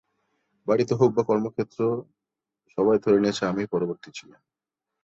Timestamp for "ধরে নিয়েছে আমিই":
3.03-3.71